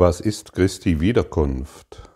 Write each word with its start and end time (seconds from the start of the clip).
Was 0.00 0.20
ist 0.20 0.52
Christi 0.52 1.00
Wiederkunft? 1.00 2.08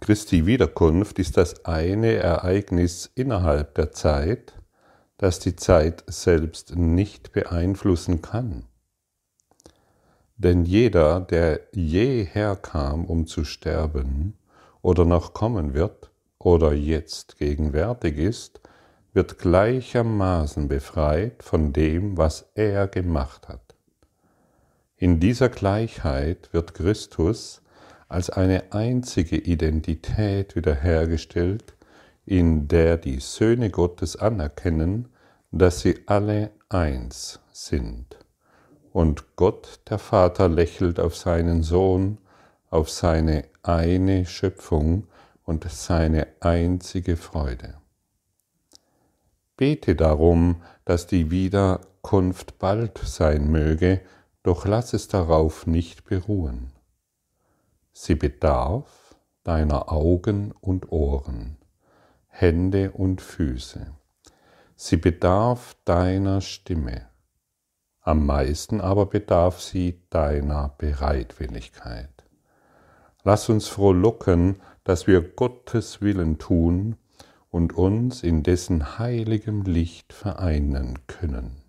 Christi 0.00 0.44
Wiederkunft 0.44 1.20
ist 1.20 1.36
das 1.36 1.64
eine 1.64 2.14
Ereignis 2.14 3.08
innerhalb 3.14 3.76
der 3.76 3.92
Zeit, 3.92 4.54
das 5.16 5.38
die 5.38 5.54
Zeit 5.54 6.02
selbst 6.08 6.74
nicht 6.74 7.30
beeinflussen 7.30 8.20
kann. 8.20 8.64
Denn 10.36 10.64
jeder, 10.64 11.20
der 11.20 11.60
je 11.72 12.24
herkam, 12.24 13.04
um 13.04 13.28
zu 13.28 13.44
sterben, 13.44 14.36
oder 14.82 15.04
noch 15.04 15.34
kommen 15.34 15.72
wird, 15.72 16.10
oder 16.40 16.72
jetzt 16.72 17.38
gegenwärtig 17.38 18.18
ist, 18.18 18.60
wird 19.12 19.38
gleichermaßen 19.38 20.66
befreit 20.66 21.44
von 21.44 21.72
dem, 21.72 22.16
was 22.16 22.50
er 22.56 22.88
gemacht 22.88 23.46
hat. 23.46 23.65
In 24.98 25.20
dieser 25.20 25.50
Gleichheit 25.50 26.48
wird 26.52 26.72
Christus 26.72 27.60
als 28.08 28.30
eine 28.30 28.72
einzige 28.72 29.36
Identität 29.36 30.56
wiederhergestellt, 30.56 31.74
in 32.24 32.66
der 32.66 32.96
die 32.96 33.20
Söhne 33.20 33.68
Gottes 33.70 34.16
anerkennen, 34.16 35.08
dass 35.50 35.80
sie 35.80 35.98
alle 36.06 36.50
eins 36.70 37.40
sind. 37.52 38.16
Und 38.90 39.36
Gott, 39.36 39.80
der 39.90 39.98
Vater, 39.98 40.48
lächelt 40.48 40.98
auf 40.98 41.14
seinen 41.14 41.62
Sohn, 41.62 42.16
auf 42.70 42.88
seine 42.88 43.44
eine 43.62 44.24
Schöpfung 44.24 45.06
und 45.44 45.70
seine 45.70 46.26
einzige 46.40 47.16
Freude. 47.16 47.74
Bete 49.58 49.94
darum, 49.94 50.62
dass 50.86 51.06
die 51.06 51.30
Wiederkunft 51.30 52.58
bald 52.58 52.98
sein 52.98 53.50
möge, 53.50 54.00
doch 54.46 54.64
lass 54.64 54.92
es 54.92 55.08
darauf 55.08 55.66
nicht 55.66 56.04
beruhen. 56.04 56.70
Sie 57.92 58.14
bedarf 58.14 59.16
deiner 59.42 59.90
Augen 59.90 60.52
und 60.60 60.92
Ohren, 60.92 61.56
Hände 62.28 62.92
und 62.92 63.20
Füße. 63.20 63.88
Sie 64.76 64.98
bedarf 64.98 65.76
deiner 65.84 66.40
Stimme. 66.42 67.08
Am 68.00 68.24
meisten 68.24 68.80
aber 68.80 69.06
bedarf 69.06 69.60
sie 69.60 70.02
deiner 70.10 70.76
Bereitwilligkeit. 70.78 72.24
Lass 73.24 73.48
uns 73.48 73.66
frohlocken, 73.66 74.62
dass 74.84 75.08
wir 75.08 75.22
Gottes 75.22 76.00
Willen 76.00 76.38
tun 76.38 76.94
und 77.50 77.72
uns 77.72 78.22
in 78.22 78.44
dessen 78.44 78.96
heiligem 78.96 79.62
Licht 79.62 80.12
vereinen 80.12 81.00
können. 81.08 81.62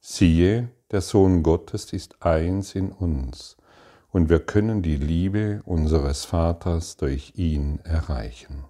Siehe, 0.00 0.70
der 0.92 1.00
Sohn 1.00 1.42
Gottes 1.42 1.92
ist 1.92 2.22
eins 2.22 2.74
in 2.74 2.92
uns, 2.92 3.56
und 4.10 4.28
wir 4.28 4.40
können 4.40 4.82
die 4.82 4.96
Liebe 4.96 5.62
unseres 5.64 6.26
Vaters 6.26 6.98
durch 6.98 7.32
ihn 7.36 7.80
erreichen. 7.82 8.64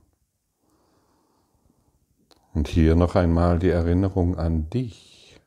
Und 2.54 2.68
hier 2.68 2.94
noch 2.94 3.16
einmal 3.16 3.58
die 3.58 3.70
Erinnerung 3.70 4.38
an 4.38 4.70
dich, 4.70 5.40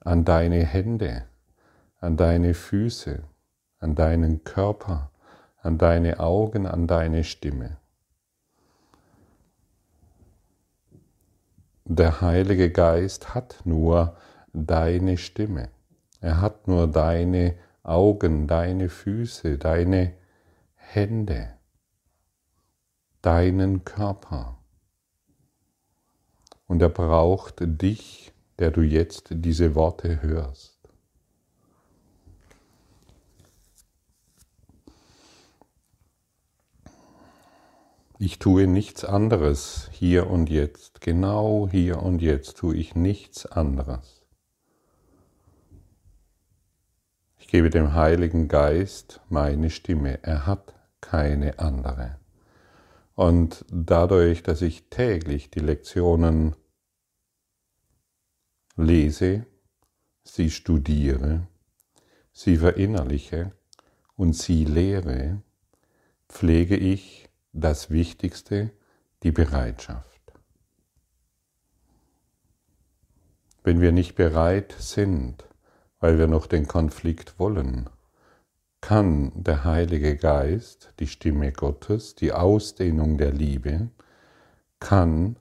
an 0.00 0.26
deine 0.26 0.64
Hände, 0.64 1.24
an 1.98 2.18
deine 2.18 2.52
Füße, 2.52 3.22
an 3.78 3.94
deinen 3.94 4.44
Körper, 4.44 5.10
an 5.62 5.78
deine 5.78 6.20
Augen, 6.20 6.66
an 6.66 6.86
deine 6.86 7.24
Stimme. 7.24 7.78
Der 11.88 12.20
Heilige 12.20 12.72
Geist 12.72 13.32
hat 13.36 13.60
nur 13.64 14.16
deine 14.52 15.16
Stimme. 15.16 15.68
Er 16.20 16.40
hat 16.40 16.66
nur 16.66 16.88
deine 16.88 17.54
Augen, 17.84 18.48
deine 18.48 18.88
Füße, 18.88 19.56
deine 19.56 20.14
Hände, 20.74 21.50
deinen 23.22 23.84
Körper. 23.84 24.58
Und 26.66 26.82
er 26.82 26.88
braucht 26.88 27.58
dich, 27.60 28.32
der 28.58 28.72
du 28.72 28.80
jetzt 28.80 29.28
diese 29.30 29.76
Worte 29.76 30.22
hörst. 30.22 30.75
Ich 38.18 38.38
tue 38.38 38.66
nichts 38.66 39.04
anderes 39.04 39.90
hier 39.92 40.30
und 40.30 40.48
jetzt. 40.48 41.02
Genau 41.02 41.68
hier 41.70 42.02
und 42.02 42.22
jetzt 42.22 42.56
tue 42.56 42.74
ich 42.74 42.94
nichts 42.94 43.44
anderes. 43.44 44.24
Ich 47.38 47.46
gebe 47.46 47.68
dem 47.68 47.92
Heiligen 47.92 48.48
Geist 48.48 49.20
meine 49.28 49.68
Stimme. 49.68 50.22
Er 50.22 50.46
hat 50.46 50.74
keine 51.02 51.58
andere. 51.58 52.18
Und 53.14 53.66
dadurch, 53.70 54.42
dass 54.42 54.62
ich 54.62 54.88
täglich 54.88 55.50
die 55.50 55.60
Lektionen 55.60 56.56
lese, 58.76 59.46
sie 60.24 60.50
studiere, 60.50 61.46
sie 62.32 62.56
verinnerliche 62.56 63.52
und 64.16 64.34
sie 64.34 64.64
lehre, 64.64 65.42
pflege 66.28 66.76
ich 66.76 67.25
das 67.56 67.90
Wichtigste, 67.90 68.70
die 69.22 69.32
Bereitschaft. 69.32 70.20
Wenn 73.64 73.80
wir 73.80 73.92
nicht 73.92 74.14
bereit 74.14 74.74
sind, 74.78 75.44
weil 75.98 76.18
wir 76.18 76.26
noch 76.26 76.46
den 76.46 76.68
Konflikt 76.68 77.38
wollen, 77.38 77.88
kann 78.82 79.32
der 79.34 79.64
Heilige 79.64 80.16
Geist, 80.16 80.92
die 81.00 81.06
Stimme 81.06 81.50
Gottes, 81.50 82.14
die 82.14 82.32
Ausdehnung 82.32 83.16
der 83.16 83.32
Liebe, 83.32 83.88
kann 84.78 85.36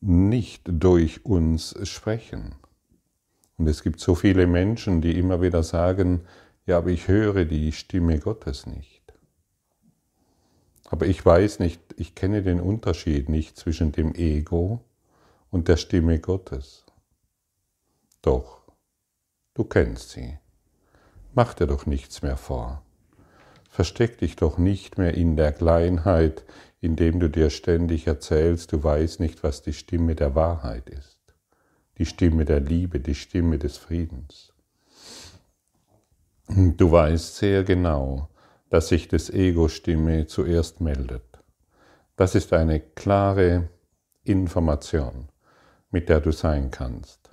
nicht 0.00 0.62
durch 0.66 1.26
uns 1.26 1.76
sprechen. 1.82 2.54
Und 3.58 3.66
es 3.66 3.82
gibt 3.82 3.98
so 3.98 4.14
viele 4.14 4.46
Menschen, 4.46 5.00
die 5.00 5.18
immer 5.18 5.42
wieder 5.42 5.64
sagen, 5.64 6.22
ja, 6.64 6.78
aber 6.78 6.90
ich 6.90 7.08
höre 7.08 7.44
die 7.44 7.72
Stimme 7.72 8.20
Gottes 8.20 8.66
nicht. 8.66 8.95
Aber 10.88 11.06
ich 11.06 11.24
weiß 11.24 11.58
nicht, 11.58 11.80
ich 11.96 12.14
kenne 12.14 12.42
den 12.42 12.60
Unterschied 12.60 13.28
nicht 13.28 13.56
zwischen 13.56 13.92
dem 13.92 14.14
Ego 14.14 14.80
und 15.50 15.68
der 15.68 15.76
Stimme 15.76 16.20
Gottes. 16.20 16.84
Doch, 18.22 18.60
du 19.54 19.64
kennst 19.64 20.10
sie. 20.10 20.38
Mach 21.34 21.54
dir 21.54 21.66
doch 21.66 21.86
nichts 21.86 22.22
mehr 22.22 22.36
vor. 22.36 22.82
Versteck 23.68 24.18
dich 24.18 24.36
doch 24.36 24.58
nicht 24.58 24.96
mehr 24.96 25.14
in 25.14 25.36
der 25.36 25.52
Kleinheit, 25.52 26.44
indem 26.80 27.20
du 27.20 27.28
dir 27.28 27.50
ständig 27.50 28.06
erzählst, 28.06 28.72
du 28.72 28.82
weißt 28.82 29.20
nicht, 29.20 29.42
was 29.42 29.62
die 29.62 29.72
Stimme 29.72 30.14
der 30.14 30.34
Wahrheit 30.34 30.88
ist, 30.88 31.18
die 31.98 32.06
Stimme 32.06 32.44
der 32.44 32.60
Liebe, 32.60 33.00
die 33.00 33.14
Stimme 33.14 33.58
des 33.58 33.76
Friedens. 33.76 34.52
Du 36.48 36.90
weißt 36.90 37.36
sehr 37.36 37.64
genau, 37.64 38.28
dass 38.70 38.88
sich 38.88 39.08
des 39.08 39.30
Ego-Stimme 39.30 40.26
zuerst 40.26 40.80
meldet. 40.80 41.22
Das 42.16 42.34
ist 42.34 42.52
eine 42.52 42.80
klare 42.80 43.68
Information, 44.24 45.28
mit 45.90 46.08
der 46.08 46.20
du 46.20 46.32
sein 46.32 46.70
kannst. 46.70 47.30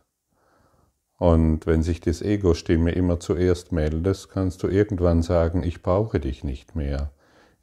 Und 1.18 1.66
wenn 1.68 1.84
sich 1.84 2.02
das 2.02 2.22
Ego-Stimme 2.22 2.92
immer 2.92 3.20
zuerst 3.20 3.72
meldet, 3.72 4.30
kannst 4.30 4.62
du 4.64 4.68
irgendwann 4.68 5.22
sagen, 5.22 5.64
ich 5.64 5.82
brauche 5.82 6.20
dich 6.20 6.44
nicht 6.44 6.76
mehr. 6.76 7.12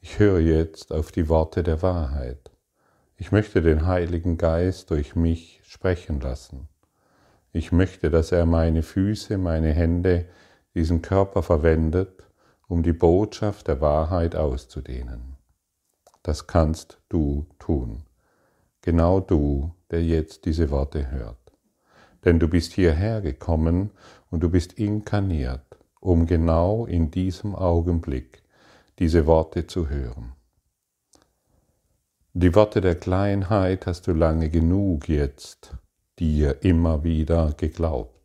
Ich 0.01 0.19
höre 0.19 0.41
jetzt 0.41 0.93
auf 0.93 1.13
die 1.13 1.29
Worte 1.29 1.63
der 1.63 1.83
Wahrheit. 1.83 2.51
Ich 3.17 3.33
möchte 3.33 3.61
den 3.61 3.87
Heiligen 3.87 4.39
Geist 4.39 4.91
durch 4.91 5.15
mich 5.15 5.61
sprechen 5.65 6.21
lassen. 6.21 6.69
Ich 7.53 7.71
möchte, 7.71 8.09
dass 8.09 8.33
er 8.33 8.47
meine 8.47 8.83
Füße, 8.83 9.37
meine 9.37 9.73
Hände, 9.73 10.25
diesen 10.75 11.03
Körper 11.03 11.43
verwendet, 11.43 12.23
um 12.71 12.85
die 12.85 12.93
Botschaft 12.93 13.67
der 13.67 13.81
Wahrheit 13.81 14.37
auszudehnen. 14.37 15.37
Das 16.23 16.47
kannst 16.47 17.01
du 17.09 17.47
tun. 17.59 18.05
Genau 18.81 19.19
du, 19.19 19.75
der 19.91 20.05
jetzt 20.05 20.45
diese 20.45 20.71
Worte 20.71 21.11
hört. 21.11 21.53
Denn 22.25 22.39
du 22.39 22.47
bist 22.47 22.73
hierher 22.73 23.23
gekommen 23.23 23.91
und 24.31 24.45
du 24.45 24.51
bist 24.51 24.75
inkarniert, 24.75 25.81
um 25.99 26.27
genau 26.27 26.87
in 26.87 27.11
diesem 27.11 27.57
Augenblick 27.57 28.45
diese 29.01 29.27
Worte 29.27 29.67
zu 29.67 29.89
hören. 29.89 30.35
Die 32.35 32.55
Worte 32.55 32.81
der 32.81 32.95
Kleinheit 32.95 33.87
hast 33.87 34.07
du 34.07 34.13
lange 34.13 34.49
genug 34.49 35.09
jetzt 35.09 35.75
dir 36.21 36.63
immer 36.63 37.03
wieder 37.03 37.53
geglaubt. 37.57 38.20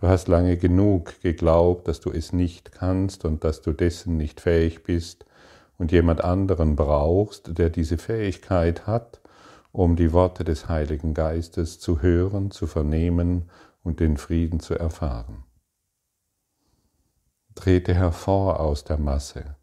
Du 0.00 0.08
hast 0.08 0.28
lange 0.28 0.56
genug 0.56 1.20
geglaubt, 1.20 1.86
dass 1.86 2.00
du 2.00 2.10
es 2.10 2.32
nicht 2.32 2.72
kannst 2.72 3.26
und 3.26 3.44
dass 3.44 3.60
du 3.60 3.72
dessen 3.72 4.16
nicht 4.16 4.40
fähig 4.40 4.82
bist 4.82 5.26
und 5.76 5.92
jemand 5.92 6.24
anderen 6.24 6.74
brauchst, 6.74 7.58
der 7.58 7.68
diese 7.68 7.98
Fähigkeit 7.98 8.86
hat, 8.86 9.20
um 9.72 9.96
die 9.96 10.12
Worte 10.14 10.42
des 10.42 10.70
Heiligen 10.70 11.12
Geistes 11.12 11.78
zu 11.80 12.00
hören, 12.00 12.50
zu 12.50 12.66
vernehmen 12.66 13.50
und 13.82 14.00
den 14.00 14.16
Frieden 14.16 14.60
zu 14.60 14.74
erfahren. 14.74 15.44
Trete 17.54 17.92
hervor 17.92 18.60
aus 18.60 18.84
der 18.84 18.96
Masse, 18.96 19.56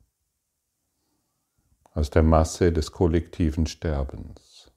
aus 1.93 2.11
der 2.11 2.23
Masse 2.23 2.71
des 2.71 2.91
kollektiven 2.91 3.65
Sterbens. 3.65 4.71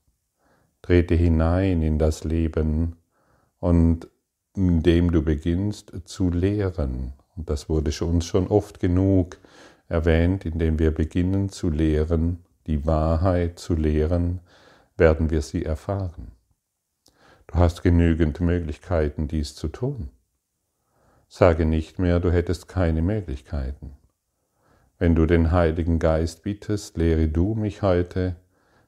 Trete 0.80 1.14
hinein 1.14 1.82
in 1.82 1.98
das 1.98 2.24
Leben 2.24 2.96
und 3.58 4.08
indem 4.56 5.12
du 5.12 5.22
beginnst 5.22 5.92
zu 6.04 6.30
lehren, 6.30 7.12
und 7.36 7.48
das 7.48 7.68
wurde 7.68 7.92
uns 8.04 8.26
schon 8.26 8.48
oft 8.48 8.80
genug 8.80 9.38
erwähnt, 9.88 10.44
indem 10.44 10.78
wir 10.78 10.92
beginnen 10.92 11.48
zu 11.48 11.70
lehren, 11.70 12.44
die 12.66 12.86
Wahrheit 12.86 13.58
zu 13.58 13.74
lehren, 13.74 14.40
werden 14.96 15.30
wir 15.30 15.42
sie 15.42 15.64
erfahren. 15.64 16.32
Du 17.46 17.54
hast 17.54 17.82
genügend 17.82 18.40
Möglichkeiten, 18.40 19.26
dies 19.26 19.54
zu 19.54 19.68
tun. 19.68 20.10
Sage 21.28 21.64
nicht 21.64 21.98
mehr, 21.98 22.20
du 22.20 22.30
hättest 22.30 22.68
keine 22.68 23.02
Möglichkeiten. 23.02 23.92
Wenn 24.98 25.14
du 25.14 25.26
den 25.26 25.50
Heiligen 25.50 25.98
Geist 25.98 26.42
bittest, 26.42 26.96
lehre 26.96 27.28
du 27.28 27.54
mich 27.54 27.82
heute, 27.82 28.36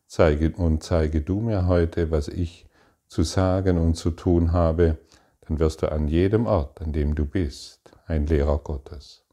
zeige 0.06 0.50
und 0.50 0.82
zeige 0.82 1.22
du 1.22 1.40
mir 1.40 1.66
heute, 1.66 2.10
was 2.10 2.28
ich 2.28 2.66
zu 3.08 3.22
sagen 3.22 3.78
und 3.78 3.94
zu 3.94 4.10
tun 4.10 4.52
habe, 4.52 4.98
dann 5.42 5.58
wirst 5.58 5.82
du 5.82 5.90
an 5.92 6.08
jedem 6.08 6.46
Ort, 6.46 6.80
an 6.80 6.92
dem 6.92 7.14
du 7.14 7.26
bist, 7.26 7.92
ein 8.06 8.26
Lehrer 8.26 8.58
Gottes. 8.58 9.24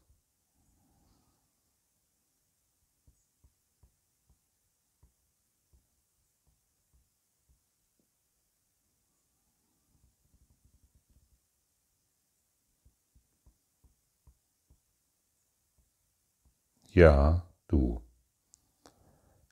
Ja, 16.92 17.46
du. 17.68 18.02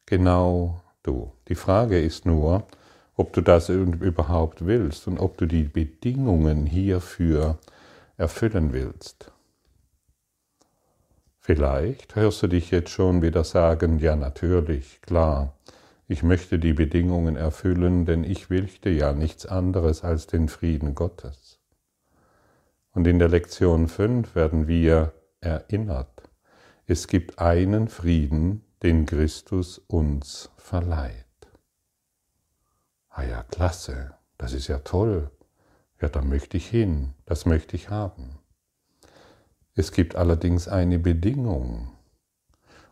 Genau 0.07 0.83
du. 1.03 1.33
Die 1.49 1.55
Frage 1.55 2.01
ist 2.01 2.27
nur, 2.27 2.67
ob 3.19 3.33
du 3.33 3.41
das 3.41 3.69
überhaupt 3.69 4.65
willst 4.65 5.09
und 5.09 5.19
ob 5.19 5.37
du 5.39 5.47
die 5.47 5.65
Bedingungen 5.65 6.67
hierfür 6.67 7.59
erfüllen 8.17 8.73
willst. 8.73 9.33
Vielleicht 11.41 12.15
hörst 12.15 12.43
du 12.45 12.47
dich 12.47 12.71
jetzt 12.71 12.91
schon 12.91 13.21
wieder 13.21 13.43
sagen, 13.43 13.99
ja 13.99 14.15
natürlich, 14.15 15.03
klar, 15.03 15.57
ich 16.07 16.23
möchte 16.23 16.61
die 16.61 16.75
Bedingungen 16.75 17.35
erfüllen, 17.35 18.07
denn 18.07 18.23
ich 18.23 18.51
willte 18.51 18.89
ja 18.89 19.13
nichts 19.13 19.47
anderes 19.47 20.05
als 20.05 20.29
den 20.29 20.49
Frieden 20.49 20.95
Gottes. 20.95 21.59
Und 22.93 23.09
in 23.09 23.19
der 23.19 23.29
Lektion 23.29 23.89
5 23.89 24.37
werden 24.37 24.69
wir 24.69 25.13
erinnert, 25.41 26.31
es 26.87 27.09
gibt 27.09 27.41
einen 27.41 27.89
Frieden, 27.89 28.63
den 28.85 29.07
Christus 29.07 29.79
uns 29.89 30.51
verleiht. 30.57 31.28
Ah 33.19 33.25
ja, 33.25 33.43
klasse, 33.43 34.15
das 34.37 34.53
ist 34.53 34.69
ja 34.69 34.79
toll. 34.79 35.33
Ja, 36.01 36.09
da 36.09 36.23
möchte 36.23 36.57
ich 36.57 36.69
hin, 36.69 37.15
das 37.27 37.47
möchte 37.47 37.75
ich 37.75 37.91
haben. 37.91 38.39
Es 39.75 39.91
gibt 39.91 40.15
allerdings 40.15 40.69
eine 40.69 41.01
Bedingung, 41.01 41.99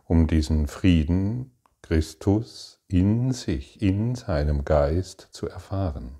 um 0.03 0.27
diesen 0.27 0.67
Frieden 0.67 1.57
Christus 1.81 2.81
in 2.89 3.31
sich, 3.31 3.81
in 3.81 4.15
seinem 4.15 4.65
Geist 4.65 5.29
zu 5.31 5.47
erfahren. 5.47 6.17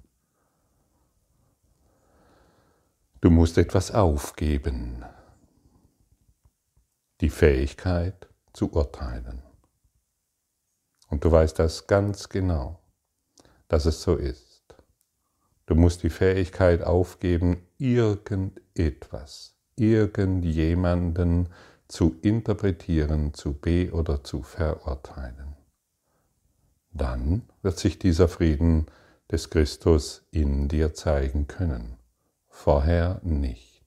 Du 3.19 3.29
musst 3.29 3.57
etwas 3.57 3.91
aufgeben, 3.91 5.03
die 7.19 7.29
Fähigkeit 7.29 8.29
zu 8.53 8.71
urteilen. 8.71 9.43
Und 11.09 11.25
du 11.25 11.29
weißt 11.29 11.59
das 11.59 11.87
ganz 11.87 12.29
genau, 12.29 12.79
dass 13.67 13.85
es 13.85 14.01
so 14.01 14.15
ist. 14.15 14.75
Du 15.65 15.75
musst 15.75 16.03
die 16.03 16.09
Fähigkeit 16.09 16.81
aufgeben, 16.83 17.67
irgendetwas, 17.77 19.55
irgendjemanden 19.75 21.49
zu 21.87 22.17
interpretieren, 22.21 23.33
zu 23.33 23.53
be- 23.53 23.91
oder 23.91 24.23
zu 24.23 24.43
verurteilen. 24.43 25.55
Dann 26.91 27.43
wird 27.61 27.77
sich 27.77 27.99
dieser 27.99 28.27
Frieden 28.27 28.87
des 29.29 29.49
Christus 29.49 30.25
in 30.31 30.67
dir 30.67 30.93
zeigen 30.93 31.47
können, 31.47 31.97
vorher 32.47 33.19
nicht. 33.23 33.77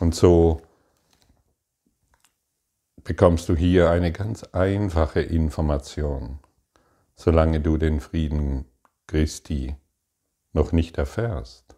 Und 0.00 0.16
so 0.16 0.60
bekommst 3.04 3.48
du 3.48 3.56
hier 3.56 3.90
eine 3.90 4.12
ganz 4.12 4.44
einfache 4.44 5.20
Information. 5.20 6.38
Solange 7.14 7.60
du 7.60 7.76
den 7.76 8.00
Frieden 8.00 8.64
Christi 9.06 9.76
noch 10.52 10.72
nicht 10.72 10.98
erfährst, 10.98 11.76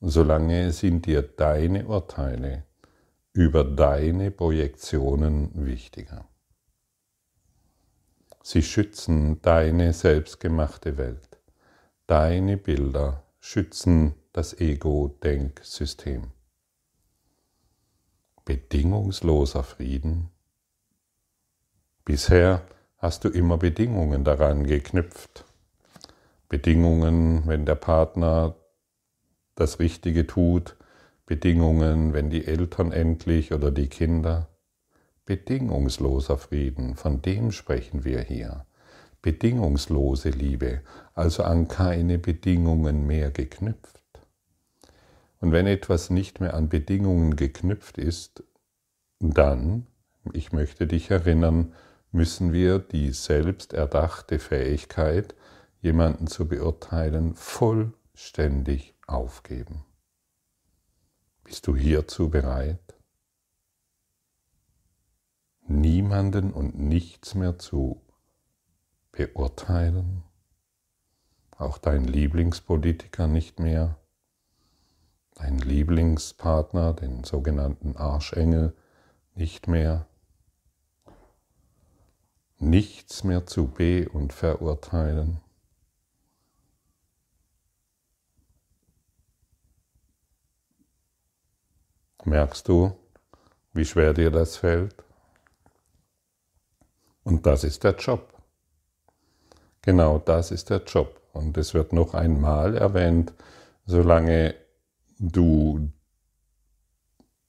solange 0.00 0.72
sind 0.72 1.06
dir 1.06 1.22
deine 1.22 1.86
Urteile 1.86 2.64
über 3.32 3.64
deine 3.64 4.30
Projektionen 4.30 5.50
wichtiger. 5.54 6.28
Sie 8.42 8.62
schützen 8.62 9.40
deine 9.40 9.92
selbstgemachte 9.92 10.98
Welt. 10.98 11.40
Deine 12.06 12.56
Bilder 12.56 13.22
schützen 13.40 14.14
das 14.32 14.58
Ego-Denksystem 14.60 16.32
bedingungsloser 18.44 19.62
Frieden? 19.62 20.31
Bisher 22.04 22.62
hast 22.98 23.22
du 23.22 23.28
immer 23.28 23.58
Bedingungen 23.58 24.24
daran 24.24 24.66
geknüpft. 24.66 25.44
Bedingungen, 26.48 27.44
wenn 27.46 27.64
der 27.64 27.76
Partner 27.76 28.56
das 29.54 29.78
Richtige 29.78 30.26
tut, 30.26 30.76
Bedingungen, 31.26 32.12
wenn 32.12 32.28
die 32.28 32.44
Eltern 32.44 32.90
endlich 32.90 33.52
oder 33.52 33.70
die 33.70 33.86
Kinder. 33.86 34.48
Bedingungsloser 35.26 36.38
Frieden, 36.38 36.96
von 36.96 37.22
dem 37.22 37.52
sprechen 37.52 38.04
wir 38.04 38.20
hier. 38.20 38.66
Bedingungslose 39.22 40.30
Liebe, 40.30 40.80
also 41.14 41.44
an 41.44 41.68
keine 41.68 42.18
Bedingungen 42.18 43.06
mehr 43.06 43.30
geknüpft. 43.30 44.02
Und 45.40 45.52
wenn 45.52 45.68
etwas 45.68 46.10
nicht 46.10 46.40
mehr 46.40 46.54
an 46.54 46.68
Bedingungen 46.68 47.36
geknüpft 47.36 47.96
ist, 47.96 48.42
dann, 49.20 49.86
ich 50.32 50.52
möchte 50.52 50.88
dich 50.88 51.08
erinnern, 51.12 51.72
müssen 52.12 52.52
wir 52.52 52.78
die 52.78 53.10
selbst 53.10 53.72
erdachte 53.72 54.38
Fähigkeit, 54.38 55.34
jemanden 55.80 56.26
zu 56.26 56.46
beurteilen, 56.46 57.34
vollständig 57.34 58.94
aufgeben. 59.06 59.84
Bist 61.42 61.66
du 61.66 61.74
hierzu 61.74 62.30
bereit? 62.30 62.78
Niemanden 65.66 66.52
und 66.52 66.78
nichts 66.78 67.34
mehr 67.34 67.58
zu 67.58 68.00
beurteilen? 69.10 70.22
Auch 71.56 71.78
dein 71.78 72.04
Lieblingspolitiker 72.04 73.26
nicht 73.26 73.58
mehr? 73.58 73.96
deinen 75.34 75.58
Lieblingspartner, 75.58 76.92
den 76.92 77.24
sogenannten 77.24 77.96
Arschengel, 77.96 78.74
nicht 79.34 79.66
mehr. 79.68 80.06
Nichts 82.62 83.24
mehr 83.24 83.44
zu 83.44 83.66
be- 83.66 84.08
und 84.08 84.32
verurteilen. 84.32 85.40
Merkst 92.24 92.68
du, 92.68 92.96
wie 93.72 93.84
schwer 93.84 94.14
dir 94.14 94.30
das 94.30 94.58
fällt? 94.58 94.94
Und 97.24 97.46
das 97.46 97.64
ist 97.64 97.82
der 97.82 97.96
Job. 97.96 98.32
Genau 99.80 100.20
das 100.20 100.52
ist 100.52 100.70
der 100.70 100.84
Job. 100.84 101.20
Und 101.32 101.58
es 101.58 101.74
wird 101.74 101.92
noch 101.92 102.14
einmal 102.14 102.76
erwähnt, 102.76 103.34
solange 103.86 104.54
du 105.18 105.90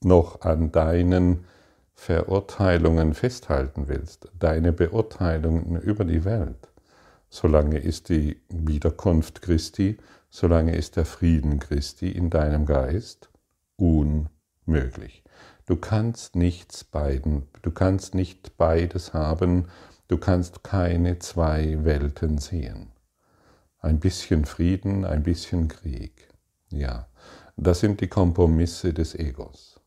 noch 0.01 0.41
an 0.41 0.71
deinen 0.71 1.45
Verurteilungen 1.93 3.13
festhalten 3.13 3.87
willst, 3.87 4.29
deine 4.37 4.73
Beurteilungen 4.73 5.79
über 5.79 6.05
die 6.05 6.25
Welt, 6.25 6.69
solange 7.29 7.77
ist 7.79 8.09
die 8.09 8.41
Wiederkunft 8.49 9.41
Christi, 9.41 9.97
solange 10.29 10.75
ist 10.75 10.97
der 10.97 11.05
Frieden 11.05 11.59
Christi 11.59 12.11
in 12.11 12.29
deinem 12.29 12.65
Geist 12.65 13.29
unmöglich. 13.77 15.23
Du 15.65 15.77
kannst 15.77 16.35
nichts 16.35 16.83
beiden, 16.83 17.47
du 17.61 17.71
kannst 17.71 18.15
nicht 18.15 18.57
beides 18.57 19.13
haben, 19.13 19.67
du 20.07 20.17
kannst 20.17 20.63
keine 20.63 21.19
zwei 21.19 21.85
Welten 21.85 22.37
sehen. 22.37 22.91
Ein 23.79 23.99
bisschen 23.99 24.45
Frieden, 24.45 25.05
ein 25.05 25.23
bisschen 25.23 25.67
Krieg. 25.69 26.27
Ja, 26.69 27.07
Das 27.55 27.81
sind 27.81 28.01
die 28.01 28.07
Kompromisse 28.07 28.93
des 28.93 29.13
Egos. 29.13 29.79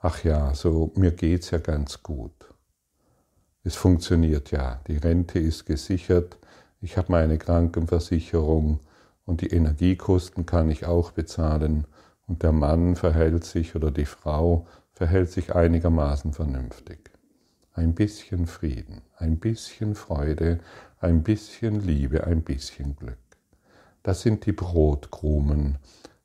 Ach 0.00 0.22
ja, 0.22 0.54
so 0.54 0.92
mir 0.94 1.10
geht's 1.10 1.50
ja 1.50 1.58
ganz 1.58 2.04
gut. 2.04 2.54
Es 3.64 3.74
funktioniert 3.74 4.52
ja, 4.52 4.80
die 4.86 4.96
Rente 4.96 5.40
ist 5.40 5.66
gesichert, 5.66 6.38
ich 6.80 6.96
habe 6.96 7.10
meine 7.10 7.36
Krankenversicherung 7.36 8.78
und 9.24 9.40
die 9.40 9.48
Energiekosten 9.48 10.46
kann 10.46 10.70
ich 10.70 10.86
auch 10.86 11.10
bezahlen 11.10 11.84
und 12.28 12.44
der 12.44 12.52
Mann 12.52 12.94
verhält 12.94 13.44
sich 13.44 13.74
oder 13.74 13.90
die 13.90 14.04
Frau 14.04 14.68
verhält 14.92 15.32
sich 15.32 15.56
einigermaßen 15.56 16.32
vernünftig. 16.32 17.10
Ein 17.72 17.96
bisschen 17.96 18.46
Frieden, 18.46 19.02
ein 19.16 19.40
bisschen 19.40 19.96
Freude, 19.96 20.60
ein 21.00 21.24
bisschen 21.24 21.80
Liebe, 21.80 22.24
ein 22.24 22.42
bisschen 22.42 22.94
Glück. 22.94 23.18
Das 24.04 24.22
sind 24.22 24.46
die 24.46 24.52
Brotkrumen, 24.52 25.78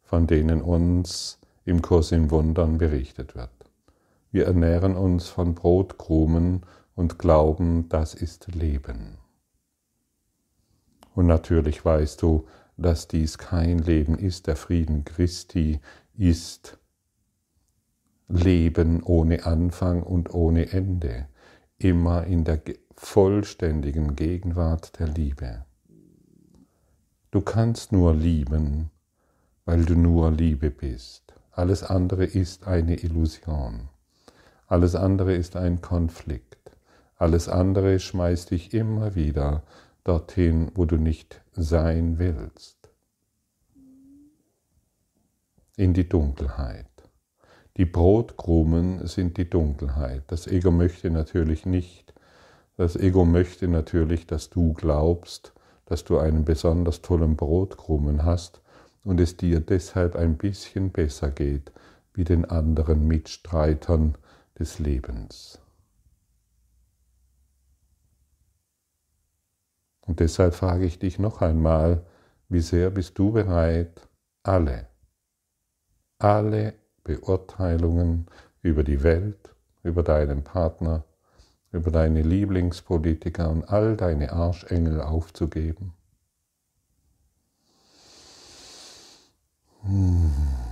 von 0.04 0.28
denen 0.28 0.62
uns 0.62 1.40
im 1.66 1.82
Kurs 1.82 2.12
in 2.12 2.30
Wundern 2.30 2.78
berichtet 2.78 3.36
wird. 3.36 3.63
Wir 4.34 4.48
ernähren 4.48 4.96
uns 4.96 5.28
von 5.28 5.54
Brotkrumen 5.54 6.66
und 6.96 7.20
glauben, 7.20 7.88
das 7.90 8.16
ist 8.16 8.56
Leben. 8.56 9.20
Und 11.14 11.28
natürlich 11.28 11.86
weißt 11.86 12.20
du, 12.24 12.48
dass 12.76 13.08
dies 13.08 13.38
kein 13.38 13.78
Leben 13.78 14.18
ist. 14.18 14.48
Der 14.48 14.56
Frieden 14.56 15.06
Christi 15.06 15.80
ist 16.16 16.80
Leben 18.28 19.04
ohne 19.04 19.46
Anfang 19.46 20.02
und 20.02 20.34
ohne 20.34 20.72
Ende, 20.72 21.28
immer 21.78 22.24
in 22.24 22.44
der 22.44 22.60
vollständigen 22.96 24.16
Gegenwart 24.16 24.98
der 24.98 25.10
Liebe. 25.10 25.64
Du 27.30 27.42
kannst 27.42 27.92
nur 27.92 28.16
lieben, 28.16 28.90
weil 29.66 29.86
du 29.86 29.94
nur 29.94 30.32
Liebe 30.32 30.72
bist. 30.72 31.36
Alles 31.52 31.84
andere 31.84 32.26
ist 32.26 32.66
eine 32.66 32.96
Illusion. 32.96 33.90
Alles 34.74 34.96
andere 34.96 35.36
ist 35.36 35.56
ein 35.56 35.82
Konflikt. 35.82 36.72
Alles 37.18 37.48
andere 37.48 38.00
schmeißt 38.00 38.50
dich 38.50 38.74
immer 38.74 39.14
wieder 39.14 39.62
dorthin, 40.04 40.72
wo 40.74 40.86
du 40.86 40.96
nicht 40.96 41.44
sein 41.52 42.18
willst. 42.18 42.90
In 45.76 45.94
die 45.94 46.10
Dunkelheit. 46.10 46.88
Die 47.78 47.86
Brotkrumen 47.86 49.06
sind 49.06 49.38
die 49.38 49.48
Dunkelheit. 49.48 50.24
Das 50.26 50.48
Ego 50.48 50.72
möchte 50.72 51.12
natürlich 51.12 51.68
nicht, 51.68 52.12
das 52.76 52.96
Ego 52.96 53.26
möchte 53.26 53.68
natürlich, 53.68 54.26
dass 54.26 54.50
du 54.50 54.74
glaubst, 54.74 55.54
dass 55.86 56.04
du 56.04 56.18
einen 56.18 56.46
besonders 56.46 57.04
tollen 57.04 57.36
Brotkrumen 57.36 58.26
hast 58.26 58.60
und 59.04 59.20
es 59.20 59.38
dir 59.38 59.60
deshalb 59.60 60.16
ein 60.16 60.36
bisschen 60.36 60.90
besser 60.90 61.30
geht 61.30 61.72
wie 62.16 62.24
den 62.24 62.46
anderen 62.46 63.06
Mitstreitern 63.06 64.16
des 64.60 64.80
Lebens. 64.80 65.60
Und 70.06 70.20
deshalb 70.20 70.54
frage 70.54 70.86
ich 70.86 71.00
dich 71.00 71.18
noch 71.18 71.42
einmal, 71.42 72.06
wie 72.50 72.60
sehr 72.60 72.90
bist 72.90 73.18
du 73.18 73.32
bereit, 73.32 74.08
alle, 74.44 74.88
alle 76.20 76.74
Beurteilungen 77.04 78.28
über 78.62 78.84
die 78.84 79.02
Welt, 79.04 79.56
über 79.82 80.04
deinen 80.04 80.44
Partner, 80.44 81.04
über 81.72 81.90
deine 81.90 82.22
Lieblingspolitiker 82.22 83.50
und 83.50 83.70
all 83.70 83.98
deine 83.98 84.32
Arschengel 84.34 85.02
aufzugeben? 85.02 85.94
Hmm. 89.82 90.63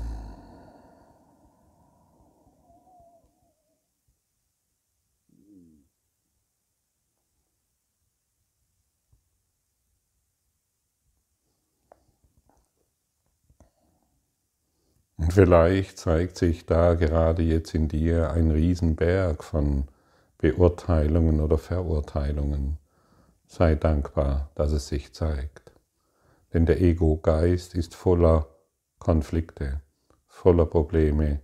Und 15.32 15.36
vielleicht 15.36 15.98
zeigt 15.98 16.38
sich 16.38 16.66
da 16.66 16.94
gerade 16.94 17.42
jetzt 17.42 17.74
in 17.74 17.88
dir 17.88 18.32
ein 18.32 18.52
Riesenberg 18.52 19.46
von 19.46 19.86
Beurteilungen 20.38 21.40
oder 21.40 21.58
Verurteilungen. 21.58 22.78
Sei 23.48 23.76
dankbar, 23.76 24.52
dass 24.56 24.74
es 24.74 24.90
sich 24.90 25.14
zeigt. 25.14 25.72
Denn 26.54 26.66
der 26.66 26.82
Ego-Geist 26.82 27.76
ist 27.76 27.96
voller 27.96 28.46
Konflikte, 29.00 29.80
voller 30.28 30.66
Probleme 30.66 31.40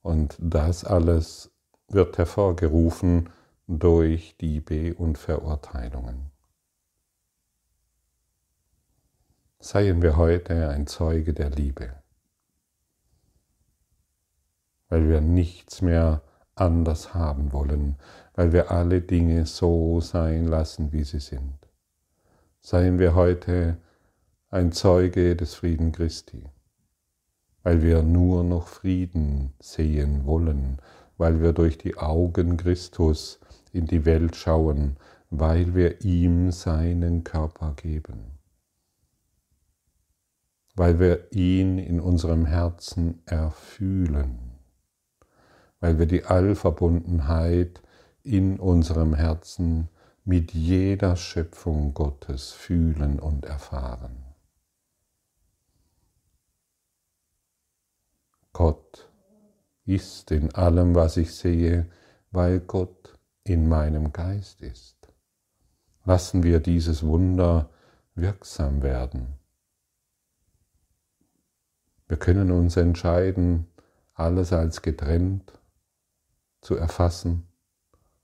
und 0.00 0.38
das 0.40 0.86
alles 0.86 1.50
wird 1.88 2.16
hervorgerufen 2.16 3.28
durch 3.68 4.38
Diebe 4.38 4.94
und 4.94 5.18
Verurteilungen. 5.18 6.30
Seien 9.60 10.00
wir 10.00 10.16
heute 10.16 10.70
ein 10.70 10.86
Zeuge 10.86 11.34
der 11.34 11.50
Liebe 11.50 12.05
weil 14.88 15.08
wir 15.08 15.20
nichts 15.20 15.82
mehr 15.82 16.22
anders 16.54 17.14
haben 17.14 17.52
wollen, 17.52 17.96
weil 18.34 18.52
wir 18.52 18.70
alle 18.70 19.00
Dinge 19.00 19.46
so 19.46 20.00
sein 20.00 20.46
lassen, 20.46 20.92
wie 20.92 21.04
sie 21.04 21.20
sind. 21.20 21.58
Seien 22.60 22.98
wir 22.98 23.14
heute 23.14 23.78
ein 24.50 24.72
Zeuge 24.72 25.36
des 25.36 25.54
Frieden 25.54 25.92
Christi, 25.92 26.44
weil 27.62 27.82
wir 27.82 28.02
nur 28.02 28.42
noch 28.42 28.68
Frieden 28.68 29.52
sehen 29.60 30.24
wollen, 30.24 30.78
weil 31.18 31.40
wir 31.42 31.52
durch 31.52 31.78
die 31.78 31.96
Augen 31.98 32.56
Christus 32.56 33.40
in 33.72 33.86
die 33.86 34.04
Welt 34.04 34.36
schauen, 34.36 34.96
weil 35.30 35.74
wir 35.74 36.02
ihm 36.02 36.52
seinen 36.52 37.24
Körper 37.24 37.74
geben, 37.74 38.38
weil 40.74 40.98
wir 41.00 41.32
ihn 41.32 41.78
in 41.78 42.00
unserem 42.00 42.46
Herzen 42.46 43.22
erfühlen 43.26 44.45
weil 45.80 45.98
wir 45.98 46.06
die 46.06 46.24
Allverbundenheit 46.24 47.82
in 48.22 48.58
unserem 48.58 49.14
Herzen 49.14 49.88
mit 50.24 50.52
jeder 50.52 51.16
Schöpfung 51.16 51.94
Gottes 51.94 52.52
fühlen 52.52 53.20
und 53.20 53.44
erfahren. 53.44 54.24
Gott 58.52 59.08
ist 59.84 60.30
in 60.32 60.52
allem, 60.54 60.94
was 60.94 61.16
ich 61.16 61.34
sehe, 61.34 61.88
weil 62.30 62.58
Gott 62.60 63.16
in 63.44 63.68
meinem 63.68 64.12
Geist 64.12 64.62
ist. 64.62 64.96
Lassen 66.04 66.42
wir 66.42 66.60
dieses 66.60 67.04
Wunder 67.04 67.70
wirksam 68.14 68.82
werden. 68.82 69.34
Wir 72.08 72.16
können 72.16 72.50
uns 72.50 72.76
entscheiden, 72.76 73.66
alles 74.14 74.52
als 74.52 74.82
getrennt 74.82 75.52
zu 76.66 76.74
erfassen 76.74 77.46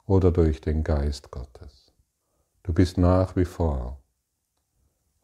oder 0.05 0.33
durch 0.33 0.61
den 0.61 0.83
Geist 0.83 1.31
Gottes. 1.31 1.93
Du 2.65 2.73
bist 2.73 2.99
nach 2.99 3.37
wie 3.37 3.45
vor, 3.45 4.03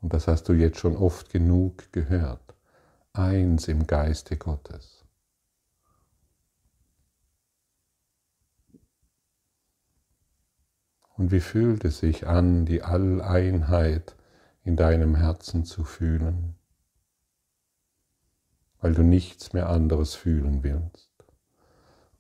und 0.01 0.13
das 0.13 0.29
hast 0.29 0.49
du 0.49 0.53
jetzt 0.53 0.79
schon 0.79 0.97
oft 0.97 1.29
genug 1.29 1.91
gehört, 1.91 2.55
eins 3.13 3.67
im 3.67 3.89
Geiste 3.89 4.37
Gottes. 4.37 5.05
Und 11.17 11.33
wie 11.33 11.41
fühlt 11.41 11.85
es 11.85 11.99
sich 11.99 12.29
an, 12.29 12.67
die 12.67 12.85
Alleinheit 12.85 14.15
in 14.63 14.77
deinem 14.77 15.17
Herzen 15.17 15.65
zu 15.65 15.83
fühlen, 15.83 16.55
weil 18.81 18.95
du 18.95 19.03
nichts 19.03 19.53
mehr 19.53 19.69
anderes 19.69 20.15
fühlen 20.15 20.63
willst? 20.63 21.11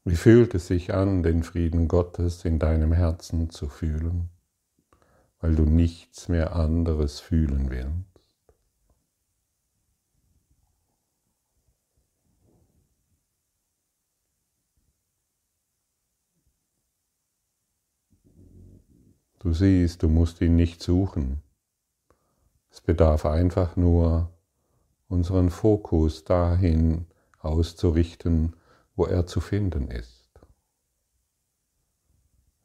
Wie 0.04 0.16
fühlt 0.16 0.56
es 0.56 0.66
sich 0.66 0.96
an, 0.96 1.22
den 1.22 1.44
Frieden 1.44 1.88
Gottes 1.88 2.44
in 2.44 2.58
deinem 2.58 2.92
Herzen 2.92 3.52
zu 3.52 3.70
fühlen, 3.70 4.30
weil 5.40 5.56
du 5.56 5.64
nichts 5.64 6.28
mehr 6.28 6.56
anderes 6.56 7.20
fühlen 7.20 7.70
willst? 7.70 8.12
Du 19.38 19.54
siehst, 19.54 20.02
du 20.02 20.10
musst 20.10 20.42
ihn 20.42 20.56
nicht 20.56 20.82
suchen. 20.82 21.44
Es 22.72 22.82
bedarf 22.82 23.28
einfach 23.28 23.76
nur 23.76 24.34
unseren 25.08 25.52
Fokus 25.52 26.24
dahin 26.24 27.06
auszurichten, 27.40 28.56
wo 29.02 29.08
er 29.08 29.26
zu 29.26 29.40
finden 29.40 29.88
ist. 29.88 30.30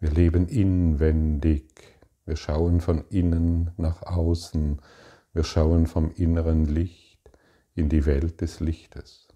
Wir 0.01 0.11
leben 0.11 0.49
inwendig, 0.49 1.99
wir 2.27 2.37
schauen 2.37 2.83
von 2.83 3.07
innen 3.09 3.71
nach 3.79 4.03
außen, 4.03 4.83
wir 5.33 5.45
schauen 5.45 5.87
vom 5.87 6.11
inneren 6.11 6.67
Licht 6.67 7.31
in 7.75 7.89
die 7.89 8.05
Welt 8.05 8.43
des 8.43 8.61
Lichtes. 8.61 9.29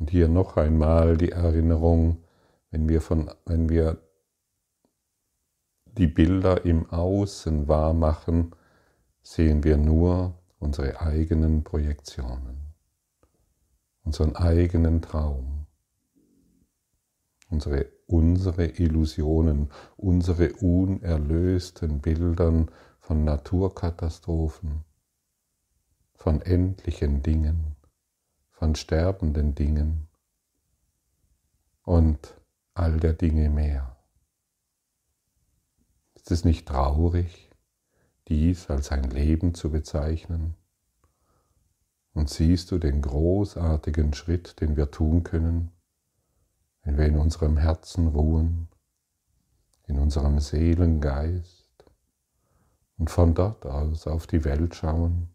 Und 0.00 0.10
hier 0.10 0.26
noch 0.26 0.56
einmal 0.56 1.16
die 1.16 1.30
Erinnerung, 1.30 2.24
wenn 2.72 2.88
wir, 2.88 3.00
von, 3.00 3.30
wenn 3.46 3.68
wir 3.68 4.02
die 5.84 6.08
Bilder 6.08 6.64
im 6.64 6.90
Außen 6.90 7.68
wahr 7.68 7.94
machen, 7.94 8.50
sehen 9.22 9.62
wir 9.62 9.76
nur 9.76 10.34
unsere 10.58 11.00
eigenen 11.00 11.64
Projektionen, 11.64 12.74
unseren 14.02 14.36
eigenen 14.36 15.02
Traum, 15.02 15.66
unsere, 17.48 17.86
unsere 18.06 18.66
Illusionen, 18.66 19.70
unsere 19.96 20.52
unerlösten 20.54 22.00
Bildern 22.00 22.70
von 23.00 23.24
Naturkatastrophen, 23.24 24.84
von 26.14 26.42
endlichen 26.42 27.22
Dingen, 27.22 27.76
von 28.50 28.74
sterbenden 28.74 29.54
Dingen 29.54 30.08
und 31.82 32.34
all 32.74 32.98
der 32.98 33.14
Dinge 33.14 33.48
mehr. 33.48 33.96
Ist 36.14 36.30
es 36.30 36.44
nicht 36.44 36.66
traurig, 36.66 37.47
dies 38.28 38.70
als 38.70 38.92
ein 38.92 39.04
Leben 39.04 39.54
zu 39.54 39.70
bezeichnen? 39.70 40.54
Und 42.14 42.30
siehst 42.30 42.70
du 42.70 42.78
den 42.78 43.00
großartigen 43.00 44.12
Schritt, 44.12 44.60
den 44.60 44.76
wir 44.76 44.90
tun 44.90 45.22
können, 45.22 45.70
wenn 46.82 46.98
wir 46.98 47.06
in 47.06 47.18
unserem 47.18 47.56
Herzen 47.56 48.08
ruhen, 48.08 48.68
in 49.86 49.98
unserem 49.98 50.40
Seelengeist 50.40 51.68
und 52.98 53.10
von 53.10 53.34
dort 53.34 53.66
aus 53.66 54.06
auf 54.06 54.26
die 54.26 54.44
Welt 54.44 54.74
schauen, 54.74 55.28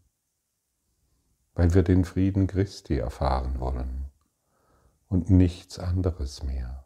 weil 1.54 1.74
wir 1.74 1.82
den 1.82 2.04
Frieden 2.04 2.46
Christi 2.46 2.98
erfahren 2.98 3.60
wollen 3.60 4.06
und 5.08 5.30
nichts 5.30 5.78
anderes 5.78 6.42
mehr, 6.42 6.84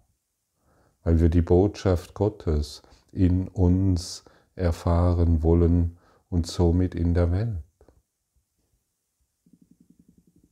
weil 1.02 1.20
wir 1.20 1.28
die 1.28 1.42
Botschaft 1.42 2.14
Gottes 2.14 2.82
in 3.10 3.48
uns 3.48 4.24
erfahren 4.54 5.42
wollen 5.42 5.97
und 6.28 6.46
somit 6.46 6.94
in 6.94 7.14
der 7.14 7.32
Welt. 7.32 7.62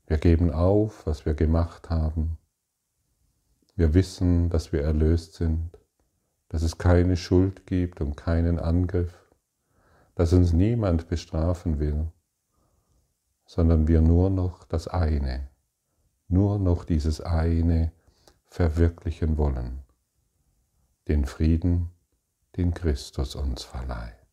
Wir 0.06 0.18
geben 0.18 0.52
auf, 0.52 1.06
was 1.06 1.26
wir 1.26 1.35
gemacht 1.35 1.90
haben. 1.90 2.38
Wir 3.75 3.92
wissen, 3.92 4.49
dass 4.50 4.73
wir 4.73 4.83
erlöst 4.83 5.35
sind, 5.35 5.78
dass 6.49 6.62
es 6.62 6.78
keine 6.78 7.16
Schuld 7.16 7.66
gibt 7.66 8.00
und 8.00 8.16
keinen 8.16 8.59
Angriff, 8.59 9.30
dass 10.14 10.33
uns 10.33 10.52
niemand 10.52 11.09
bestrafen 11.09 11.80
will, 11.80 12.11
sondern 13.45 13.88
wir 13.88 14.00
nur 14.00 14.30
noch 14.30 14.64
das 14.64 14.88
eine, 14.88 15.49
nur 16.28 16.59
noch 16.59 16.85
dieses 16.85 17.21
eine 17.21 17.92
verwirklichen 18.47 19.37
wollen, 19.37 19.80
den 21.09 21.25
Frieden, 21.25 21.90
den 22.56 22.73
Christus 22.73 23.35
uns 23.35 23.64
verleiht. 23.64 24.25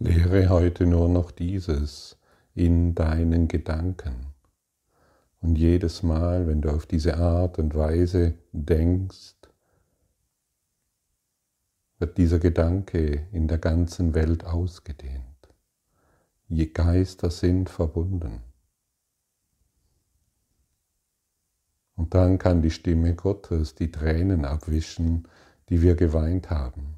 Lehre 0.00 0.48
heute 0.48 0.86
nur 0.86 1.08
noch 1.08 1.32
dieses 1.32 2.16
in 2.54 2.94
deinen 2.94 3.48
Gedanken. 3.48 4.28
Und 5.40 5.58
jedes 5.58 6.04
Mal, 6.04 6.46
wenn 6.46 6.60
du 6.60 6.70
auf 6.70 6.86
diese 6.86 7.16
Art 7.16 7.58
und 7.58 7.74
Weise 7.74 8.34
denkst, 8.52 9.34
wird 11.98 12.16
dieser 12.16 12.38
Gedanke 12.38 13.26
in 13.32 13.48
der 13.48 13.58
ganzen 13.58 14.14
Welt 14.14 14.44
ausgedehnt. 14.44 15.24
Je 16.46 16.66
Geister 16.66 17.32
sind 17.32 17.68
verbunden. 17.68 18.42
Und 21.96 22.14
dann 22.14 22.38
kann 22.38 22.62
die 22.62 22.70
Stimme 22.70 23.16
Gottes 23.16 23.74
die 23.74 23.90
Tränen 23.90 24.44
abwischen, 24.44 25.26
die 25.68 25.82
wir 25.82 25.96
geweint 25.96 26.50
haben. 26.50 26.97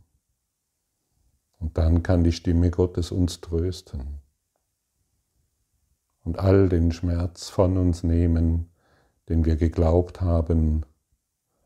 Und 1.61 1.79
dann 1.79 2.03
kann 2.03 2.25
die 2.25 2.33
Stimme 2.33 2.71
Gottes 2.71 3.13
uns 3.13 3.41
trösten 3.41 4.21
und 6.25 6.39
all 6.39 6.69
den 6.69 6.91
Schmerz 6.91 7.49
von 7.49 7.77
uns 7.77 8.03
nehmen, 8.03 8.71
den 9.29 9.45
wir 9.45 9.57
geglaubt 9.57 10.21
haben, 10.21 10.85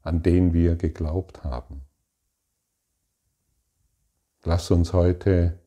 an 0.02 0.22
den 0.22 0.52
wir 0.52 0.76
geglaubt 0.76 1.44
haben. 1.44 1.82
Lass 4.42 4.70
uns 4.70 4.92
heute 4.92 5.58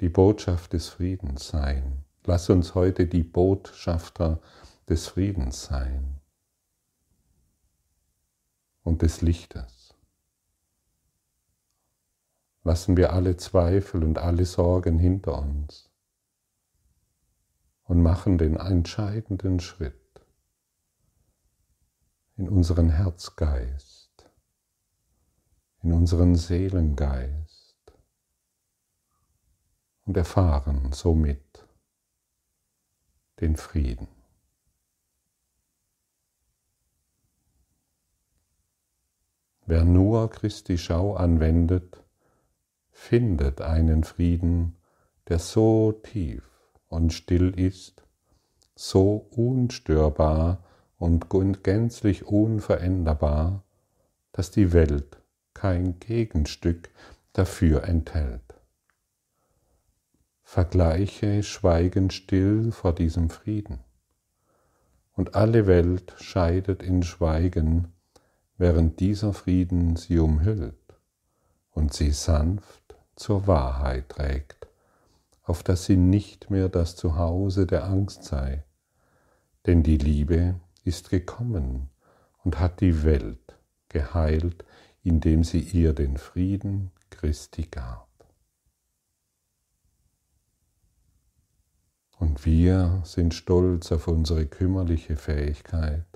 die 0.00 0.08
Botschaft 0.08 0.72
des 0.72 0.88
Friedens 0.88 1.48
sein. 1.48 2.04
Lass 2.24 2.50
uns 2.50 2.74
heute 2.74 3.06
die 3.06 3.22
Botschafter 3.22 4.40
des 4.88 5.06
Friedens 5.06 5.64
sein 5.64 6.20
und 8.82 9.02
des 9.02 9.20
Lichtes. 9.20 9.83
Lassen 12.64 12.96
wir 12.96 13.12
alle 13.12 13.36
Zweifel 13.36 14.02
und 14.02 14.16
alle 14.16 14.46
Sorgen 14.46 14.98
hinter 14.98 15.38
uns 15.38 15.90
und 17.84 18.02
machen 18.02 18.38
den 18.38 18.56
entscheidenden 18.56 19.60
Schritt 19.60 20.26
in 22.36 22.48
unseren 22.48 22.88
Herzgeist, 22.88 24.30
in 25.82 25.92
unseren 25.92 26.36
Seelengeist 26.36 27.92
und 30.06 30.16
erfahren 30.16 30.92
somit 30.92 31.68
den 33.40 33.56
Frieden. 33.56 34.08
Wer 39.66 39.84
nur 39.84 40.30
Christi 40.30 40.78
Schau 40.78 41.14
anwendet, 41.14 42.03
findet 42.94 43.60
einen 43.60 44.04
Frieden, 44.04 44.76
der 45.28 45.38
so 45.38 45.92
tief 45.92 46.48
und 46.88 47.12
still 47.12 47.50
ist, 47.58 48.02
so 48.76 49.26
unstörbar 49.30 50.64
und 50.96 51.28
gänzlich 51.62 52.24
unveränderbar, 52.24 53.64
dass 54.32 54.50
die 54.50 54.72
Welt 54.72 55.18
kein 55.52 55.98
Gegenstück 55.98 56.88
dafür 57.32 57.84
enthält. 57.84 58.40
Vergleiche 60.42 61.42
schweigend 61.42 62.12
still 62.12 62.70
vor 62.70 62.94
diesem 62.94 63.28
Frieden, 63.28 63.80
und 65.14 65.34
alle 65.34 65.66
Welt 65.66 66.14
scheidet 66.18 66.82
in 66.82 67.02
Schweigen 67.02 67.92
während 68.56 69.00
dieser 69.00 69.32
Frieden 69.32 69.96
sie 69.96 70.18
umhüllt 70.18 70.83
und 71.74 71.92
sie 71.92 72.12
sanft 72.12 72.96
zur 73.16 73.46
Wahrheit 73.46 74.08
trägt, 74.08 74.66
auf 75.42 75.62
dass 75.62 75.84
sie 75.84 75.96
nicht 75.96 76.50
mehr 76.50 76.68
das 76.68 76.96
Zuhause 76.96 77.66
der 77.66 77.84
Angst 77.84 78.24
sei, 78.24 78.64
denn 79.66 79.82
die 79.82 79.98
Liebe 79.98 80.60
ist 80.84 81.10
gekommen 81.10 81.90
und 82.42 82.58
hat 82.58 82.80
die 82.80 83.04
Welt 83.04 83.58
geheilt, 83.88 84.64
indem 85.02 85.44
sie 85.44 85.60
ihr 85.60 85.92
den 85.92 86.16
Frieden 86.16 86.90
Christi 87.10 87.64
gab. 87.64 88.08
Und 92.18 92.46
wir 92.46 93.02
sind 93.04 93.34
stolz 93.34 93.92
auf 93.92 94.08
unsere 94.08 94.46
kümmerliche 94.46 95.16
Fähigkeit, 95.16 96.06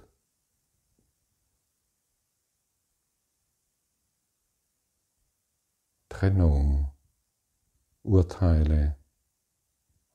Trennung, 6.09 6.91
Urteile 8.03 8.97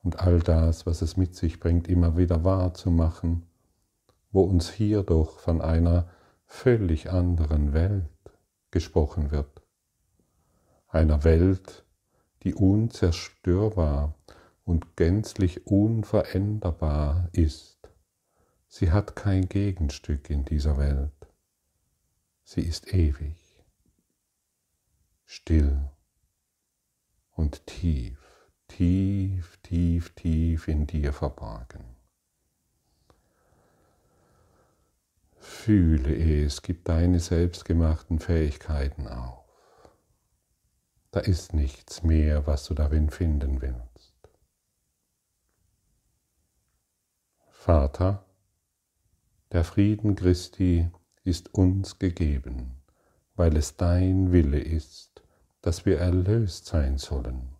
und 0.04 0.20
all 0.20 0.40
das, 0.40 0.86
was 0.86 1.02
es 1.02 1.18
mit 1.18 1.36
sich 1.36 1.60
bringt, 1.60 1.88
immer 1.88 2.18
wieder 2.18 2.44
wahrzumachen, 2.44 3.48
wo 4.32 4.42
uns 4.44 4.72
hier 4.72 5.04
doch 5.04 5.40
von 5.40 5.62
einer 5.62 6.10
völlig 6.46 7.12
anderen 7.12 7.74
Welt 7.74 8.10
gesprochen 8.72 9.32
wird. 9.32 9.62
Einer 10.88 11.24
Welt, 11.24 11.86
die 12.44 12.54
unzerstörbar 12.54 14.16
und 14.66 14.96
gänzlich 14.96 15.68
unveränderbar 15.68 17.30
ist. 17.32 17.78
Sie 18.68 18.92
hat 18.92 19.16
kein 19.16 19.48
Gegenstück 19.48 20.30
in 20.30 20.46
dieser 20.46 20.78
Welt. 20.78 21.12
Sie 22.44 22.62
ist 22.62 22.94
ewig, 22.94 23.36
still 25.36 25.90
und 27.32 27.66
tief, 27.66 28.20
tief, 28.68 29.58
tief, 29.64 30.14
tief 30.14 30.68
in 30.68 30.86
dir 30.86 31.12
verborgen. 31.12 31.96
Fühle 35.40 36.16
es, 36.16 36.62
gib 36.62 36.86
deine 36.86 37.20
selbstgemachten 37.20 38.20
Fähigkeiten 38.20 39.08
auf. 39.08 39.44
Da 41.10 41.20
ist 41.22 41.54
nichts 41.56 42.04
mehr, 42.04 42.46
was 42.46 42.66
du 42.66 42.76
darin 42.76 43.10
finden 43.10 43.60
willst. 43.60 44.14
Vater, 47.50 48.24
der 49.52 49.64
Frieden 49.64 50.16
Christi 50.16 50.92
ist 51.24 51.56
uns 51.56 51.98
gegeben, 51.98 52.84
weil 53.36 53.58
es 53.58 53.78
dein 53.78 54.32
Wille 54.32 54.60
ist, 54.60 55.23
dass 55.64 55.86
wir 55.86 55.98
erlöst 55.98 56.68
sein 56.68 56.98
sollen. 56.98 57.56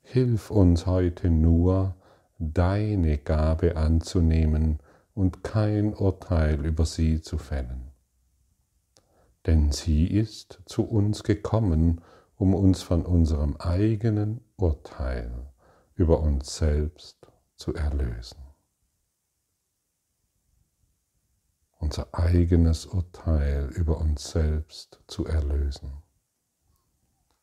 Hilf 0.00 0.50
uns 0.50 0.86
heute 0.86 1.28
nur, 1.28 1.96
deine 2.38 3.18
Gabe 3.18 3.76
anzunehmen 3.76 4.78
und 5.12 5.44
kein 5.44 5.92
Urteil 5.92 6.64
über 6.64 6.86
sie 6.86 7.20
zu 7.20 7.36
fällen. 7.36 7.90
Denn 9.46 9.72
sie 9.72 10.06
ist 10.06 10.60
zu 10.66 10.84
uns 10.84 11.24
gekommen, 11.24 12.00
um 12.36 12.54
uns 12.54 12.82
von 12.82 13.04
unserem 13.04 13.56
eigenen 13.56 14.40
Urteil 14.56 15.52
über 15.94 16.20
uns 16.20 16.56
selbst 16.56 17.26
zu 17.56 17.74
erlösen. 17.74 18.38
Unser 21.78 22.08
eigenes 22.12 22.86
Urteil 22.86 23.68
über 23.74 23.98
uns 23.98 24.30
selbst 24.30 25.00
zu 25.08 25.26
erlösen. 25.26 26.01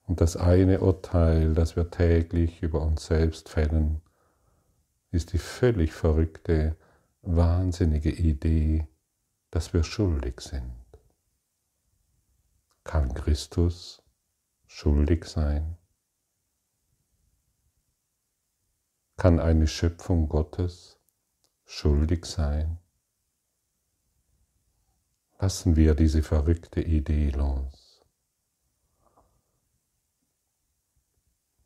Und 0.10 0.22
das 0.22 0.36
eine 0.36 0.80
Urteil, 0.80 1.54
das 1.54 1.76
wir 1.76 1.92
täglich 1.92 2.64
über 2.64 2.82
uns 2.82 3.06
selbst 3.06 3.48
fällen, 3.48 4.02
ist 5.12 5.34
die 5.34 5.38
völlig 5.38 5.94
verrückte, 5.94 6.76
wahnsinnige 7.22 8.10
Idee, 8.10 8.88
dass 9.52 9.72
wir 9.72 9.84
schuldig 9.84 10.42
sind. 10.42 10.74
Kann 12.84 13.14
Christus 13.14 14.02
schuldig 14.66 15.26
sein? 15.26 15.78
Kann 19.16 19.40
eine 19.40 19.68
Schöpfung 19.68 20.28
Gottes 20.28 20.98
schuldig 21.66 22.26
sein? 22.26 22.80
Lassen 25.38 25.76
wir 25.76 25.94
diese 25.94 26.24
verrückte 26.24 26.82
Idee 26.82 27.30
los. 27.30 27.79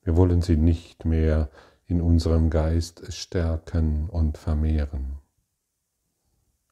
Wir 0.04 0.18
wollen 0.18 0.42
sie 0.42 0.58
nicht 0.58 1.06
mehr 1.06 1.50
in 1.86 2.02
unserem 2.02 2.50
Geist 2.50 3.14
stärken 3.14 4.10
und 4.10 4.38
vermehren. 4.38 5.20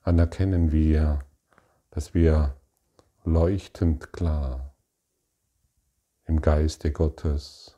Anerkennen 0.01 0.71
wir, 0.71 1.19
dass 1.91 2.13
wir 2.13 2.55
leuchtend 3.23 4.11
klar 4.13 4.73
im 6.25 6.41
Geiste 6.41 6.91
Gottes 6.91 7.77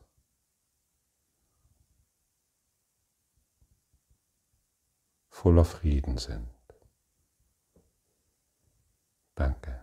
voller 5.30 5.66
Frieden 5.66 6.18
sind. 6.18 6.48
Danke. 9.36 9.83